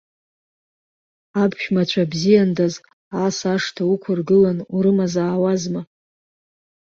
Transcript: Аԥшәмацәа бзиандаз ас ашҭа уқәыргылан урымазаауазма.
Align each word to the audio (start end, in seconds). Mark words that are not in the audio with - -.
Аԥшәмацәа 1.41 2.03
бзиандаз 2.11 2.75
ас 3.25 3.37
ашҭа 3.53 3.83
уқәыргылан 3.93 4.57
урымазаауазма. 4.75 5.81